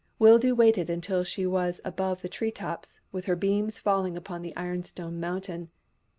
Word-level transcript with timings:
Wildoo 0.19 0.55
waited 0.55 0.89
until 0.89 1.23
she 1.23 1.45
was 1.45 1.79
above 1.85 2.23
the 2.23 2.27
tree 2.27 2.49
tops, 2.49 2.99
with 3.11 3.25
her 3.25 3.35
beams 3.35 3.77
falling 3.77 4.17
upon 4.17 4.41
the 4.41 4.55
iron 4.55 4.81
stone 4.81 5.19
mountain. 5.19 5.69